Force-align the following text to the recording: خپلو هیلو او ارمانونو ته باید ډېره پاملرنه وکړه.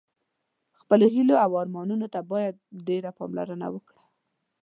خپلو 0.79 1.05
هیلو 1.15 1.35
او 1.43 1.51
ارمانونو 1.61 2.07
ته 2.13 2.19
باید 2.31 2.55
ډېره 2.87 3.09
پاملرنه 3.17 3.67
وکړه. 3.71 4.03